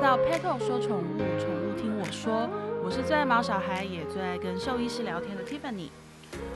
[0.00, 2.48] 到 Petal 说宠物，宠物听我说，
[2.82, 5.90] 我是最爱毛小孩，也最爱跟兽医师聊天的 Tiffany。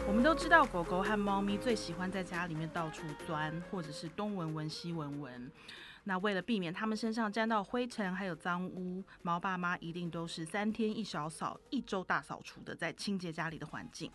[0.09, 5.53] 我们都知道，狗狗和猫咪最喜欢在家里面到处钻，或者是东闻闻西闻闻。
[6.05, 14.11] 那为了避免它们身上沾到灰尘还有脏污，猫爸妈一定都是三天一小扫，一周大扫除的，在清洁家里的环境。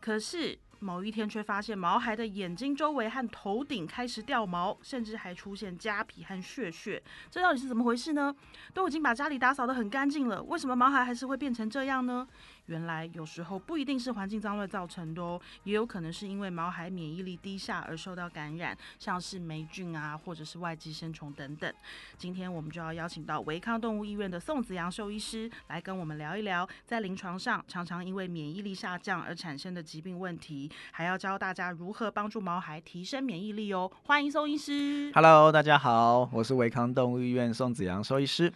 [0.00, 8.34] 可是某一天却发现毛孩的眼睛周围和头顶开始掉毛，甚至还出现痂皮和屑屑，这到底是怎么回事呢？
[8.72, 12.26] 都已经把家里打扫得很干净了，为什么毛孩还是会变成这样呢？
[12.66, 21.70] 原来有时候不一定是环境脏乱造成的哦，也有可能是因为毛孩免疫力低下而受到感染，像是霉菌啊，或者是外寄生虫等等。
[22.16, 33.90] 今天我们就要邀请到维康动物医院的宋子阳兽医师来跟我们聊一聊，在临床上常常因为免疫力下降而产生的疾病问题，还要教大家如何帮助毛孩提升免疫力哦。
[34.04, 35.10] 欢迎宋医师。
[35.14, 38.52] Hello，大家好，我是维康动物医院宋子阳兽医师。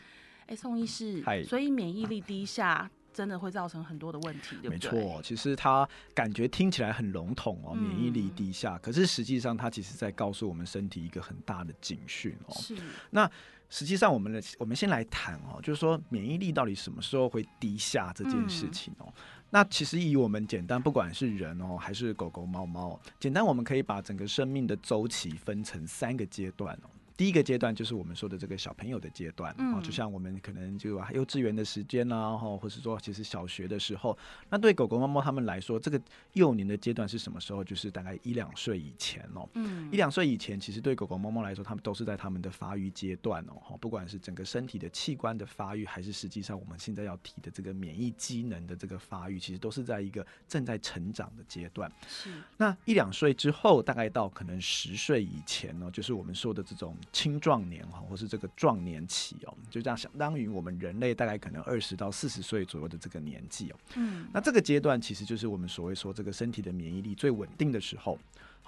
[0.46, 2.90] 哎，宋医师，嗨，所以免疫力低下。
[3.10, 4.92] 真的会造成很多的问题，对不对？
[4.92, 12.54] 没错，其实它感觉听起来很笼统哦，嗯、免疫力低下，可是实际上它其实在告诉我们身体一个很大的警讯哦。
[12.54, 12.76] 是。
[13.10, 13.28] 那
[13.68, 19.06] 实际上我们的我们先来谈哦，就是说免疫力到底什么时候会低下这件事情哦。
[19.08, 19.14] 嗯、
[19.50, 26.90] 那其实以我们简单，不管是人哦还是狗狗猫猫，简单我们可以把整个生命的周期分成三个阶段哦。
[27.18, 34.16] 第一个阶段就是我们说的这个小朋友的阶段，嗯，就像我们可能就幼稚园的时间啦，哈，或是说其实小学的时候，
[34.48, 36.00] 那对狗狗、猫猫他们来说，这个
[36.34, 37.64] 幼年的阶段是什么时候？
[37.64, 51.90] 就是大概一两岁以前哦，嗯，一两岁以前，其实对狗狗、猫猫来说，他们都是在他们的发育阶段哦，不管是整个身体的器官的发育，还是实际上我们现在要提的这个免疫机能的这个发育，其实都是在一个正在成长的阶段。
[52.06, 56.96] 是，那一两岁之后，大概到可能十岁以前呢，就是我们说的这种。
[57.12, 63.76] 青壮年哈，或是这个壮年期哦，就这样相当于我们人类大概可能二十到四十岁左右的这个年纪哦。
[63.96, 68.18] 嗯，那这个阶段其实就是我们所谓说这个身体的免疫力最稳定的时候。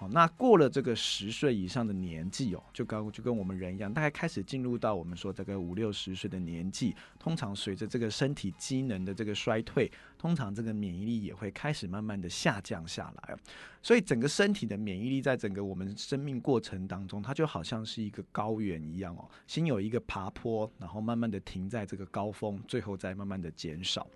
[0.08, 13.36] 那过了这个十岁以上的年纪哦，就刚就跟我们人一样，大概开始进入到我们说这个五六十岁的年纪，通常随着这个身体机能的这个衰退，通常这个免疫力也会开始慢慢的下降下来。
[13.82, 24.06] 所以整个身体的免疫力在整个我们生命过程当中，它就好像是一个高原一样哦，先有一个爬坡，然后慢慢的停在这个高峰，最后再慢慢的减少。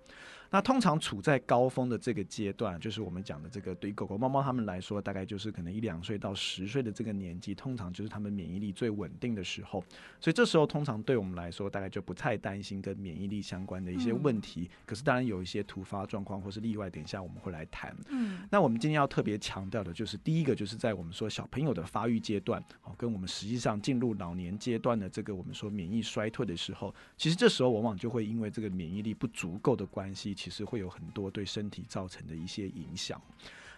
[0.51, 9.83] 那通常处在高峰的这个阶段，就是我们讲的这个，对于狗狗、猫猫它们来说，大概就是可能一两岁到十岁的这个年纪，通常就是他们免疫力最稳定的时候。
[10.19, 14.61] 所以这时候，通常对我们来说，大概就不太担心跟免疫力相关的一些问题。
[14.61, 17.95] 嗯、可是当然有一些突发状况或是例外，等一下我们会来谈。
[18.09, 30.34] 嗯，那我们今天要特别强调的就是，第一个就是在我们说小朋友的发育阶段，哦，跟我们实际上进入老年阶段的这个我们说免疫衰退的时候，其实这时候往往就会因为这个免疫力不足够的关系。
[30.35, 33.19] 其实会有很多对身体造成的一些影响。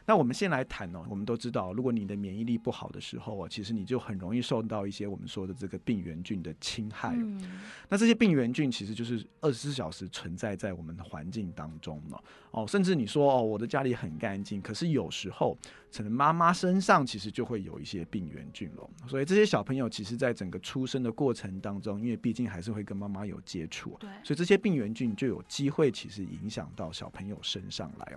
[0.08, 7.14] 那我们先来谈哦，我们都知道，如果你的免疫力不好的时候啊，其实你就很容易受到一些我们说的这个病原菌的侵害。
[7.18, 7.60] 嗯。
[7.90, 12.18] 那这些病原菌其实就是二十四小时存在在我们的环境当中呢。
[12.52, 15.58] 哦，甚至你说哦，我的家里很干净，可是有时候
[15.94, 18.90] 可能妈妈身上其实就会有一些病原菌了。
[19.08, 28.14] 所以这些小朋友其实在整个出生的过程当中，因为毕竟还是会跟妈妈有接触，对，所以这些病原菌就有机会其实影响到小朋友身上来。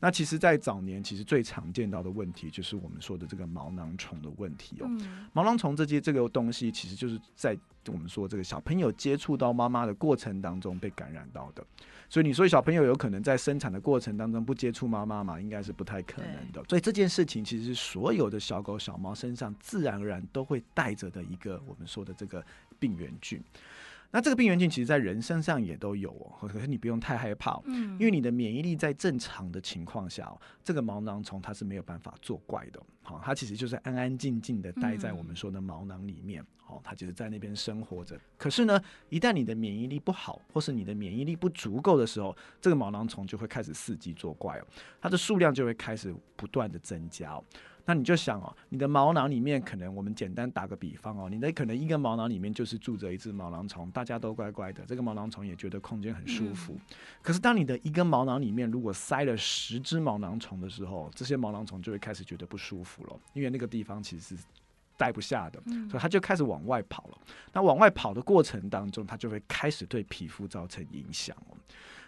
[0.00, 1.24] 那其实，在早年其实。
[1.30, 4.86] 最常见到的问题就是我们说的这个毛囊虫的问题哦。
[4.88, 11.64] 嗯、毛囊虫这些这个东西，其实就是在我们说这个小朋友接触到妈妈的过程当中被感染到的。
[12.08, 15.40] 所以你说小朋友有可能在生产的过程当中不接触妈妈嘛？
[15.40, 16.64] 应该是不太可能的。
[16.68, 22.44] 所以这件事情其实是所有的小狗小猫身上自然而然都会带着的一个我们说的这个
[22.80, 23.40] 病原菌。
[24.12, 30.32] 那这个病原菌其实在人身上也都有哦，可是你不用太害怕，嗯，因为你的免疫力在正常的情况下，
[30.64, 38.18] 这个毛囊虫它是没有办法作怪的，好，它其实就是安安静静的待在我们说的毛囊里面，好，它就是在那边生活着。
[38.36, 44.66] 可是呢，一旦你的免疫力不好，或是你的免疫力不足够的时候，这个毛囊虫就会开始伺机作怪哦，
[45.00, 47.44] 它的数量就会开始不断的增加哦。
[47.90, 56.74] 那你就想哦，你的毛囊里面可能我们简单打个比方哦，你的可能一个毛囊里面就是住着一只毛囊虫，大家都乖乖的，这个毛囊虫也觉得空间很舒服。
[56.74, 56.96] 嗯。
[57.20, 64.42] 可是当你的一根毛囊里面如果塞了十只毛囊虫的时候，这些毛囊虫就会开始觉得不舒服了，因为那个地方其实是
[64.96, 65.60] 待不下的，
[65.90, 67.18] 所以它就开始往外跑了。
[67.52, 71.56] 那往外跑的过程当中，它就会开始对皮肤造成影响哦。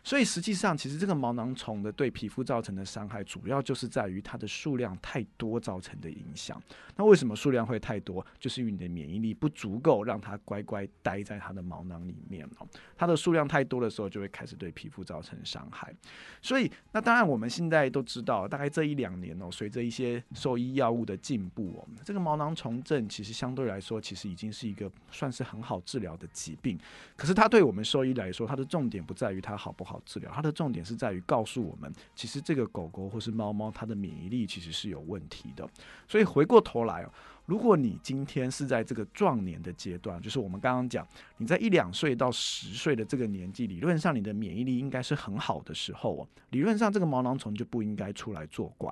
[0.04, 6.60] 所以实际上，其实这个毛囊虫的对皮肤造成的伤害，主要就是在于它的数量太多造成的影响。
[6.96, 8.25] 那为什么数量会太多？
[8.38, 12.66] 就是因为你的免疫力不足够，让它乖乖待在它的毛囊里面哦。
[12.96, 15.94] 它的数量太多的时候，就会开始对皮肤造成伤害。
[16.40, 26.78] 所以，那当然我们现在都知道，大概这一两年哦，随着一些兽医药物的进步哦，这个毛囊虫症其实相对来说，其实已经是一个算是很好治疗的疾病。
[27.16, 35.69] 可是它对我们兽医来说，它的重点不在于它好不好好治疗，它的重点是在于告诉我们，其实这个狗狗或是猫猫，它的免疫力其实是有问题的。
[36.09, 37.12] 所以回过头来哦。
[37.47, 41.06] 如果你今天是在这个壮年的阶段，就是我们刚刚讲，
[41.39, 46.29] 你在一两岁到十岁的这个年纪，理论上你的免疫力应该是很好的时候哦。
[46.50, 48.91] 理论上这个毛囊虫就不应该出来作怪，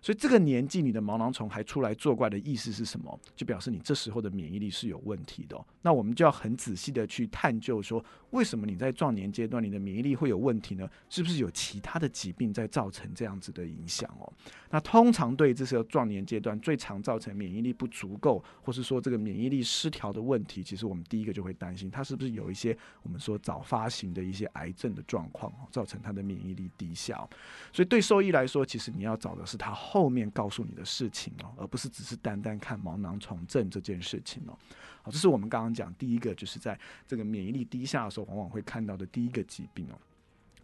[0.00, 3.18] 所以这个年纪你的毛囊虫还出来作怪的意思是什么？
[3.36, 5.62] 就表示你这时候的免疫力是有问题的。
[5.82, 10.88] 那我们就要很仔细的去探究说，为什么你在壮年阶段你的免疫力会有问题呢？
[11.08, 14.32] 是不是有其他的疾病在造成这样子的影响哦？
[14.70, 27.28] 那通常对这些壮年阶段最常造成免疫力不足够，或是说这个免疫力失调的问题，其实我们第一个就会担心，它是不是有一些我们说早发型的一些癌症的状况，造成它的免疫力低下。
[27.72, 34.56] 所以对兽医来说，其实你要找的是他后面告诉你的事情哦，而不是只是单单看毛囊虫症这件事情哦。
[35.02, 39.98] 好，这是我们刚刚讲第一个，就是在这个免疫力低下的时候，往往会看到的第一个疾病哦。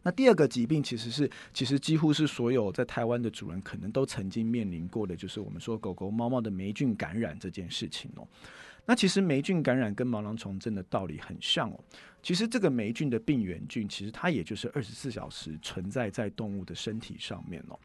[0.02, 8.26] 那第二个疾病其实是，其实几乎是所有在台湾的主人可能都曾经面临过的，就是我们说狗狗、猫猫的霉菌感染这件事情哦。
[8.86, 11.78] 那其实霉菌感染跟毛囊虫症的道理很像哦。
[12.22, 17.78] 其实这个霉菌的病原菌，其实它也就是二十四小时存在在动物的身体上面哦。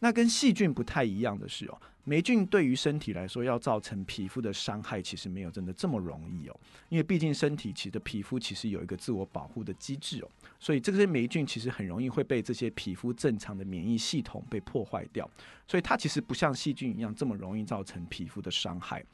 [0.00, 1.78] 那跟细菌不太一样的是哦。
[2.04, 6.60] 霉菌对于身体来说，要造成皮肤的伤害，其实没有真的这么容易哦。
[6.88, 10.28] 因为毕竟身体其实的皮肤其实有一个自我保护的机制哦，
[10.58, 15.30] 所以这些霉菌其实很容易会被这些皮肤正常的免疫系统被破坏掉，
[15.66, 19.04] 所以它其实不像细菌一样这么容易造成皮肤的伤害。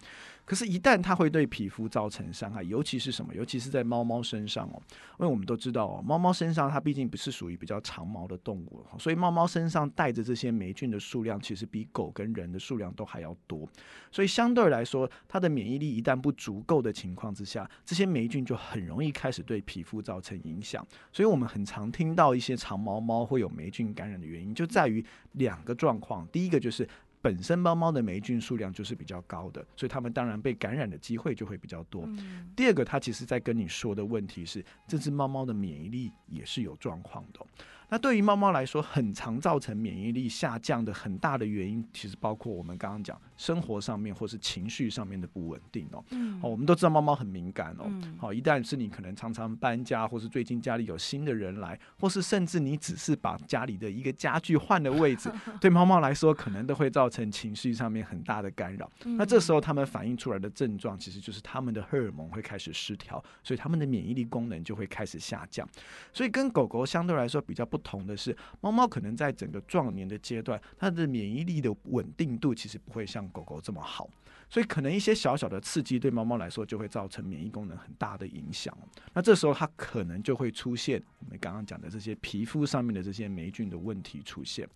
[0.44, 3.34] 可是，一旦它会对皮肤造成伤害，尤其是什么？
[3.34, 4.82] 尤其是在猫猫身上哦，
[5.18, 13.68] 因为我们都知道哦，猫猫身上它毕竟不是属于比较长毛的动物，所以猫猫身上带着这些霉菌的数量，其实比狗跟人的数量都还要多。
[14.10, 20.86] 所以相对来说，它的免疫力一旦不足够的情况之下，这些霉菌就很容易开始对皮肤造成影响。
[21.10, 26.26] 所以我们很常听到一些长毛猫会有霉菌感染的原因，就在于两个状况。
[26.28, 26.86] 第一个就是。
[27.24, 32.04] 本身猫猫的霉菌数量就是比较高的，所以它们当然被感染的机会就会比较多。
[32.04, 32.52] 嗯。
[32.54, 37.40] 第二个，它其实在跟你说的问题是，这只猫猫的免疫力也是有状况的。
[37.88, 46.04] 那对于猫猫来说，很常造成免疫力下降的很大的原因，其实包括我们刚刚讲生活上面或是情绪上面的不稳定哦。
[46.10, 46.40] 嗯。
[46.40, 47.90] 好，我们都知道猫猫很敏感哦。
[48.18, 58.90] 好，一旦是你可能常常搬家，或是最近家里有新的人来，或是甚至你只是把家里的一个家具换了位置， 对猫猫来说，可能都会造成情绪上面很大的干扰。
[59.04, 65.68] 那这时候它们反映出来的症状，其实就是它们的荷尔蒙会开始失调，所以它们的免疫力功能就会开始下降。
[66.12, 74.08] 所以跟狗狗相对来说比较不同的是，猫猫可能在整个壮年的阶段，它的免疫力的稳定度其实不会像狗狗这么好，
[74.48, 78.76] 所以可能一些小小的刺激对猫猫来说就会造成免疫功能很大的影响。
[79.12, 84.68] 那这时候它可能就会出现我们刚刚讲的这些皮肤上面的这些霉菌的问题出现。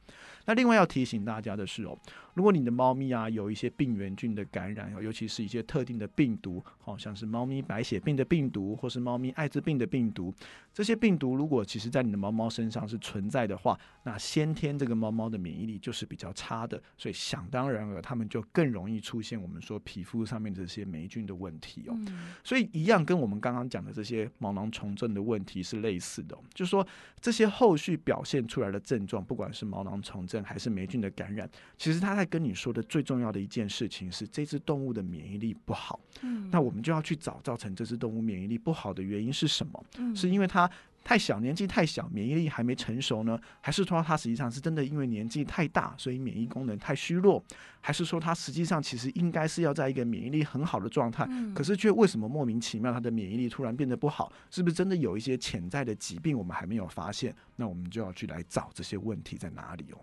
[0.44, 1.98] 那另外要提醒大家的是哦，
[2.34, 10.32] 如果你的猫咪啊有一些病原菌的感染，尤其是一些特定的病毒，好像是猫咪白血病的病毒，或是猫咪艾滋病的病毒，
[10.72, 13.48] 这些病毒如果其实在你的猫猫身上是存在。
[13.48, 21.96] 的话，那先天这个猫猫的免疫力就是比较差的，所以想当然尔，它们就更容易出现我们说皮肤上面这些霉菌的问题哦。
[22.42, 26.86] 所以一样跟我们刚刚讲的这些毛囊虫症的问题是类似的，就是说
[27.20, 36.00] 这些后续表现出来的症状，不管是毛囊虫症还是霉菌的感染，其实他在跟你说的最重要的一件事情是这只动物的免疫力不好。
[36.22, 39.84] 嗯，那我们就要去找造成这只动物免疫力不好的原因是什么？
[39.98, 40.68] 嗯，是因为它。
[41.08, 43.40] 太小，年纪太小，免疫力还没成熟呢？
[43.62, 47.42] 还是说他实际上是真的因为年纪太大，所以免疫功能太虚弱？
[47.80, 54.30] 还是说他实际上其实应该是要在一个免疫力很好的状态，嗯、可是却为什么莫名其妙他的免疫力突然变得不好？
[54.50, 57.34] 是不是真的有一些潜在的疾病我们还没有发现？
[57.56, 59.98] 那我们就要去来找这些问题在哪里哦。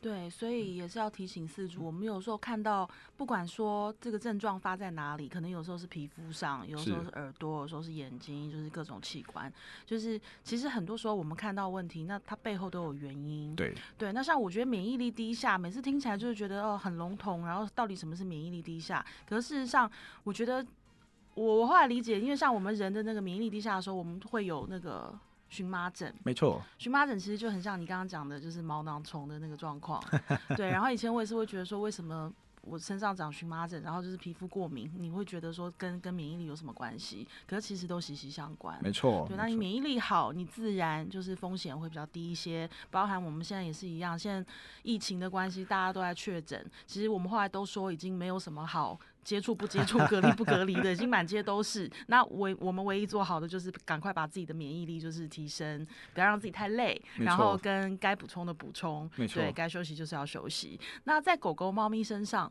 [0.00, 9.52] 对，所以也是要提醒饲主，我们有时候看到，不管说这个症状发在哪里，可能有时候是皮肤上，有时候是耳朵，有时候是眼睛，就是各种器官，
[9.84, 13.56] 就是其实很多时候我们看到问题，那它背后都有原因。
[13.56, 19.04] 对对，那像我觉得免疫力低下，每次听起来就是觉得哦很笼统，然后到底什么是免疫力低下？
[19.28, 19.90] 可是事实上，
[20.22, 20.64] 我觉得
[21.34, 25.12] 我我后来理解，因为像我们人的那个免疫力低下的时候，我们会有那个。
[25.48, 26.14] 荨麻疹。
[26.24, 30.02] 没错，荨麻疹其实就很像你刚刚讲的，就是毛囊虫的那个状况。
[30.56, 32.32] 对，然后以前我也是会觉得说，为什么？
[32.62, 37.26] 我身上长荨麻疹，然后就是皮肤过敏，你会觉得说跟跟免疫力有什么关系？
[37.46, 38.78] 可是其实都息息相关。
[38.82, 42.68] 没错，对，那你免疫力好，你自然就是风险会比较低一些。
[42.90, 44.52] 包含我们现在也是一样，现在
[44.82, 46.62] 疫情的关系，大家都在确诊。
[46.84, 48.98] 其实我们后来都说已经没有什么好。
[49.28, 51.86] 接触不接触，隔离不隔离的，已经满街都是。
[52.06, 60.80] 那我我们唯一做好的就是赶快把自己的免疫力就是提升，不要让自己太累，然后跟该补充的补充，对，该休息就是要休息。
[61.04, 62.50] 那在狗狗、猫咪身上，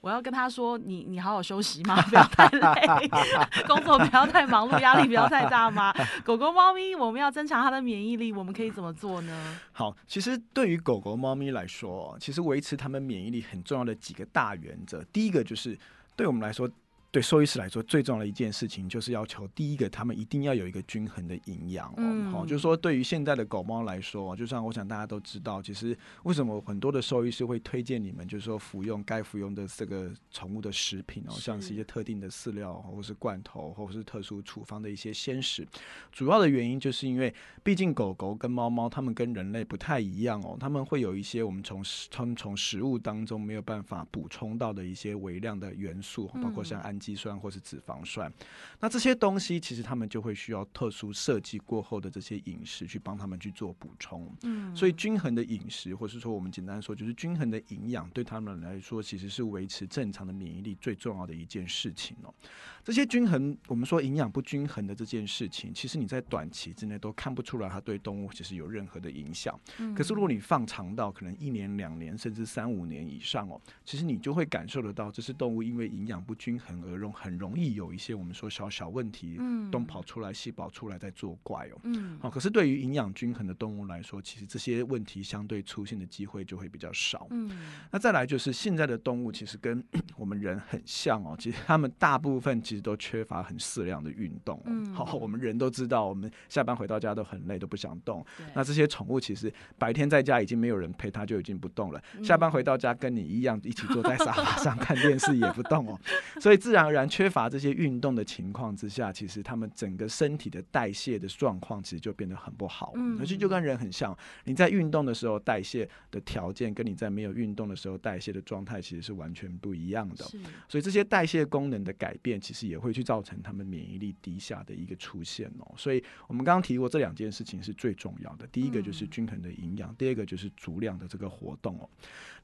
[0.00, 1.94] 我要跟他说：你你好好休息吗？
[2.02, 3.08] 不要太累，
[3.68, 5.94] 工作不要太忙碌，压力不要太大吗？
[6.24, 9.58] 狗狗、猫咪，我们要增强它的免疫力，我们可以怎么做呢？
[9.70, 15.78] 好，其实对于狗狗、猫咪来说，其实维持它们免疫力很重要的几个大原则，第一个就是。
[16.16, 16.68] 对我们来说。
[17.16, 22.30] 对兽医师来说，最重要的一件事情就是要求第一个，他们一定要有一个均衡的营养哦。
[22.30, 35.66] 好、就是说，对于现在的狗猫来说，就像我想大家都知道，其实为什么很多的兽医师会推荐你们，就是说服用该服用的这个宠物的食品哦，像是一些特定的饲料，或是罐头，或者是特殊处方的一些鲜食。
[36.12, 48.32] 主要的原因就是因为，毕竟狗狗跟猫猫，它们跟人类不太一样哦，它们会有一些我们从它们从食物当中没有办法补充到的一些微量的元素，包括像氨基酸或是脂肪酸，
[48.80, 54.28] 那这些东西其实他们就会需要特殊设计过后的这些饮食去帮他们去做补充。
[54.42, 62.34] 嗯，所以均衡的饮食，或是说我们简单说就是均衡的营养，对他们来说其实是维持正常的免疫力最重要的一件事情哦。
[62.82, 69.56] 这些均衡，我们说营养不均衡的这件事情，其实你在短期之内都看不出来它对动物其实有任何的影响。
[69.78, 81.78] 嗯可是如果你放长到可能一年、两年，甚至三五年以上哦，其实你就会感受得到，这是动物因为营养不均衡而容很容易有一些我们说小小问题，嗯东跑出来西跑出来在作怪哦。
[81.84, 82.18] 嗯。
[82.20, 87.26] 好，可是对于营养均衡的动物来说，其实这些问题相对出现的机会就会比较少。
[87.30, 87.50] 嗯。
[87.90, 89.84] 那再来就是现在的动物其实跟
[90.16, 94.60] 我们人很像哦，其实他们大部分其实都缺乏很适量的运动。
[94.66, 94.92] 嗯。
[94.94, 98.24] 好，我们人都知道，我们下班回到家都很累，都不想动。
[98.54, 102.02] 那这些宠物其实白天在家已经没有人陪它，就已经不动了。
[102.22, 105.98] 下班回到家跟你一样，一起坐在沙发上看电视也不动哦。
[106.40, 112.92] 所以自然而然缺乏这些运动的情况之下，其实他们整个身体的代谢的状况其实就变得很不好。
[112.94, 113.18] 嗯。
[113.20, 120.24] 而且就跟人很像，你在运动的时候代谢的条件，跟你在没有运动的时候代谢的状态其实是完全不一样的。
[120.68, 125.74] 所以这些代谢功能的改变，其实也会去造成他们免疫力低下的一个出现哦。
[125.76, 128.46] 所以我们刚刚提过这两件事情是最重要的。
[128.48, 131.88] 第一个就是均衡的营养，第二个就是足量的这个活动哦。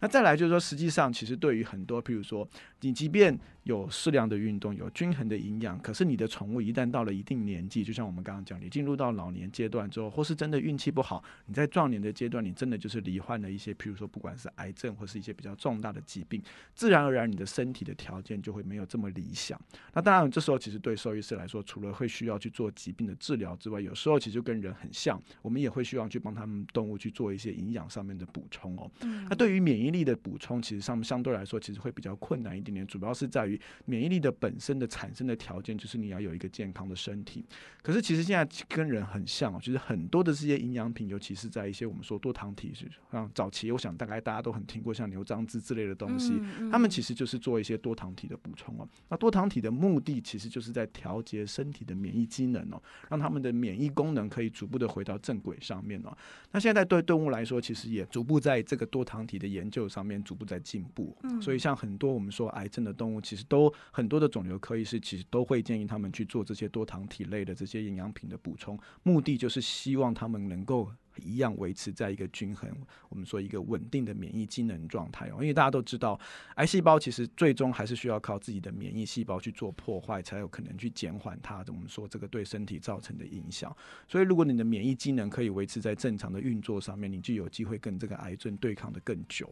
[0.00, 2.48] 那再来就是说，实际上其实对于很多，譬如说
[2.80, 16.42] 你即便有适量的运动，有均衡的营养，可是你的宠物一旦到了一定年纪，就像我们刚刚讲，你进入到老年阶段之后，或是真的运气不好，你在壮年的阶段，你真的就是罹患了一些，譬如说不管是癌症或是一些比较重大的疾病，
[16.74, 19.60] 自然而然你的身体的条件就会没有这么理想。
[19.92, 28.90] 那当然，这时候其实对兽医师来说，除了会需要去做疾病的治疗之外，有时候其实就跟人很像，我们也会需要去帮他们动物去做一些营养上面的补充哦。
[29.28, 37.42] 那对于免疫力的补充，其实上相对来说其实会比较困难一点点，主要是在于免疫力的本身的产生的条件，就是你要有一个健康的身体。
[37.82, 42.72] 可是其实现在跟人很像哦，就是很多的这些营养品，尤其是在一些我们说多糖体，
[43.10, 46.40] 像早期我想大概大家都很听过像牛樟芝之类的东西，
[46.70, 48.86] 他们其实就是做一些多糖体的补充哦。
[49.08, 56.16] 那多糖体的目的其实就是在调节身体的免疫机能哦，让他们的免疫功能可以逐步的回到正轨上面哦。
[56.52, 61.16] 那现在对动物来说，其实也逐步在这个多糖体的研究上面逐步在进步。
[61.40, 70.90] 所以像很多我们说癌症的动物，其实都很很多的肿瘤科医师其实都会建议他们去做这些多糖体类的这些营养品的补充，目的就是希望他们能够。
[71.22, 72.70] 一样维持在一个均衡，
[73.08, 75.34] 我们说一个稳定的免疫机能状态哦。
[75.40, 76.18] 因为大家都知道，
[76.56, 83.74] 癌细胞其实最终还是需要靠自己的免疫细胞去做破坏，才有可能去减缓它的我们说这个对身体造成的影响。
[84.08, 89.46] 所以，如果你的免疫机能可以维持在正常的运作上面，你就有机会跟这个癌症对抗的更久。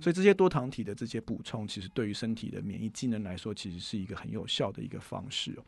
[0.00, 5.64] 所以，这些多糖体的这些补充，其实对于身体的免疫机能来说，其实是一个很有效的一个方式哦。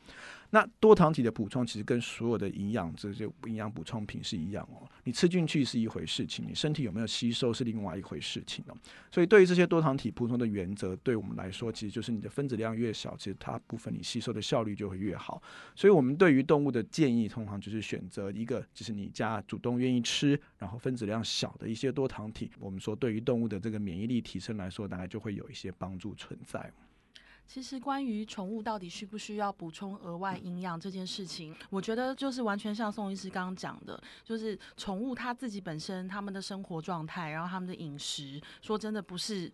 [0.52, 4.88] 那多糖体的补充，其实跟所有的营养这些营养补充品是一样哦。
[5.04, 8.76] 你吃进去是一回事情，你身体有没有吸收是另外一回事情哦。
[9.10, 15.40] 所以对于这些多糖体补充的原则，对我们来说，其实就是你的分子量越小，其实它部分你吸收的效率就会越好。
[15.76, 22.50] 所以我们对于动物的建议，通常就是选择一个，就是你家主动愿意吃，然后分子量小的一些多糖体。
[22.58, 26.72] 我们说对于动物的这个免疫力提升来说，大概就会有一些帮助存在。
[27.52, 39.50] 其实关于宠物到底需不需要补充额外营养这件事情，我觉得就是完全像宋医师刚刚讲的，就是宠物它自己本身他们的生活状态，然后他们的饮食，说真的不是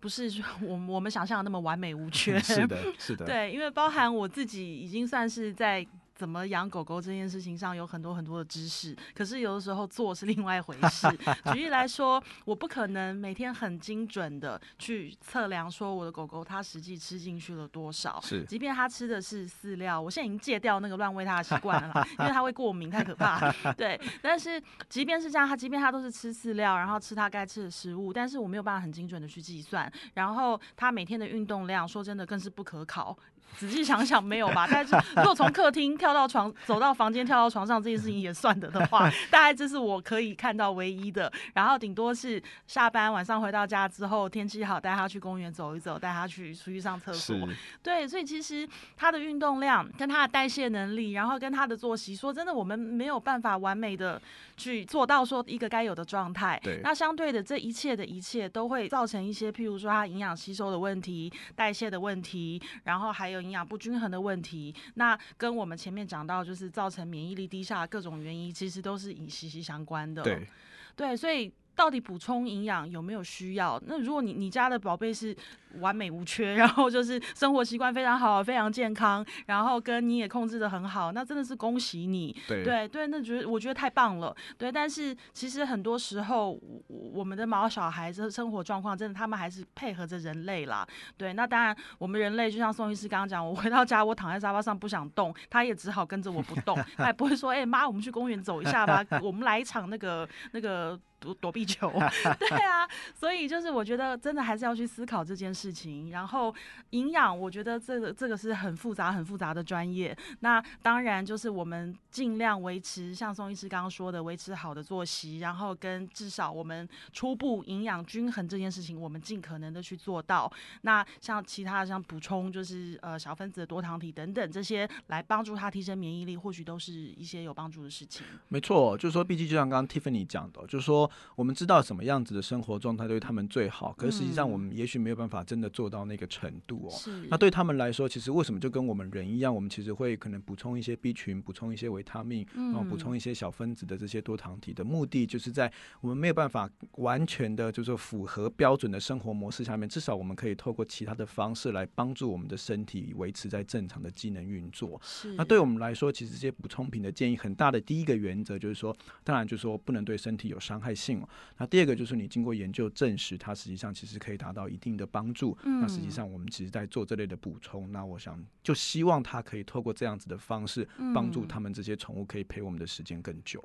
[0.00, 0.32] 不是
[0.62, 2.40] 我我们想象的那么完美无缺。
[2.40, 3.26] 是的，是的。
[3.28, 5.86] 对，因为包含我自己已经算是在。
[6.14, 11.08] 怎么养狗狗这件事情上有很多很多的知识，可是有的时候做是另外一回事。
[11.52, 18.20] 举例来说，我不可能每天很精准的去测量说我的狗狗它实际吃进去了多少。
[18.20, 23.50] 是，即便它吃的是饲料，我现在已经戒掉那个乱喂它的习惯了， 因为它会过敏，太可怕。
[23.72, 29.92] 对，但是即便是这样，它即便它都是吃饲料，然后吃它该吃的食物，但是我没有办法很精准的去计算。
[30.14, 33.16] 然后它每天的运动量，说真的更是不可考。
[33.56, 34.66] 仔细想想，没有吧？
[34.68, 41.32] 但是如果从客厅跳到床，走到房间，跳到床上这件事情也算的的话，大概这是我可以看到唯一的。
[41.52, 47.36] 然后顶多是下班晚上回到家之后，天气好，带他去公园走一走，带他去出去上厕所。
[47.80, 54.20] 对，所以其实他的运动量跟他的代谢能力，然后跟他的作息，说真的，我们没有办法完美的
[54.56, 56.58] 去做到说一个该有的状态。
[56.60, 56.80] 对。
[56.82, 63.33] 那相对的，这一切的一切都会造成一些，譬如说他营养吸收的问题、代谢的问题，然后还有。
[63.40, 70.22] 营养不均衡的问题，那跟我们前面讲到，就是造成免疫力低下的各种原因，其实都是以息息相关的。
[70.22, 70.48] 对，
[70.96, 73.80] 对，所以到底补充营养有没有需要？
[73.86, 75.36] 那如果你你家的宝贝是。
[75.80, 82.32] 完美无缺，然后就是生活习惯非常好，非常健康，然后跟你也控制的很好，那真的是恭喜你。
[82.46, 84.32] 对对对，那觉得我觉得太棒了。
[84.56, 90.86] 对，但是其实很多时候，我们的毛小孩这生活状况，真的他们还是配合着人类啦。
[91.16, 101.90] 对，那当然我们人类就像宋医师刚刚讲，我回到家我躺在沙发上不想动，他也只好跟着我不动， 他也不会说，哎、欸、妈，我们去公园走一下吧，我们来一场那个那个躲 躲避球。
[102.38, 102.88] 对啊，
[103.18, 105.64] 所以就是我觉得真的还是要去思考这件事。
[105.74, 106.54] 情，然后
[106.90, 110.16] 营养，我觉得这个这个是很复杂、很复杂的专业。
[110.40, 120.50] 那当然就是我们尽量维持，像宋医师刚刚说的，维持好的作息，然后跟至少我们初步营养均衡这件事情，我们尽可能的去做到。
[120.82, 128.24] 那像其他的像补充，就是呃小分子的多糖体等等这些，来帮助他提升免疫力，或许都是一些有帮助的事情。
[128.48, 135.44] 没错，就是说，毕竟就像刚刚 Tiffany 讲的，就是说我们知道什么样子的生活状态对他们最好，可是实际上我们也许没有办法。
[135.44, 136.92] 真的做到那个程度哦，
[137.28, 154.98] 那对他们来说，其实为什么就跟我们人一样，我们其实会可能补充一些 B 群，补充一些维他命，然后补充一些小分子的这些多糖体的目的，就是在我们没有办法完全的，就是符合标准的生活模式下面，至少我们可以透过其他的方式来帮助我们的身体维持在正常的机能运作。
[155.36, 161.28] 那对我们来说，其实这些补充品的建议很大的第一个原则就是说，当然就是说不能对身体有伤害性哦。
[161.58, 165.56] 那第二个就是你经过研究证实，它实际上其实可以达到一定的帮助。
[165.62, 173.62] 那实际上我们其实在做这类的补充，那我想就希望他可以透过这样子的方式，帮助他们这些宠物可以陪我们的时间更久。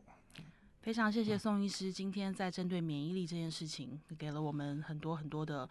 [0.81, 5.67] 非常谢谢宋医师今天在针对免疫力这件事情，给了我们很多很多的。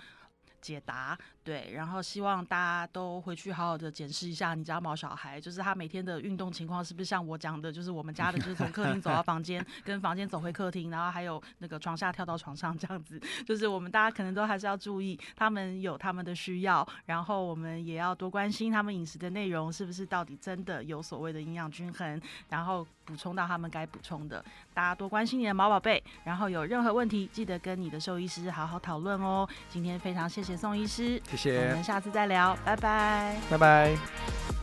[0.60, 24.44] 解答对，然后希望大家都回去好好的检视一下你家毛小孩，就是他每天的运动情况是不是像我讲的，就是我们家的，就是从客厅走到房间，跟房间走回客厅，然后还有那个床下跳到床上这样子，就是我们大家可能都还是要注意，他们有他们的需要，然后我们也要多关心他们饮食的内容是不是到底真的有所谓的营养均衡，然后补充到他们该补充的。
[24.74, 29.48] 大家多关心你的毛宝贝，然后有任何问题记得跟你的兽医师好好讨论哦。
[29.70, 30.56] 今天非常谢谢谢。
[30.56, 34.57] 宋医师，谢谢，我们下次再聊，拜拜，拜拜。